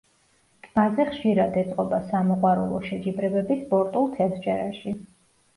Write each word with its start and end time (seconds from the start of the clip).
ტბაზე 0.67 1.03
ხშირად 1.09 1.59
ეწყობა 1.63 1.99
სამოყვარულო 2.07 2.79
შეჯიბრებები 2.87 3.59
სპორტულ 3.63 4.11
თევზჭერაში. 4.17 4.97